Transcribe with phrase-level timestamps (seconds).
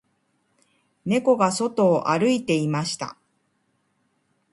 [1.05, 3.17] 猫が外を歩いていました